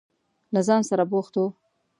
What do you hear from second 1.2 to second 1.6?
و.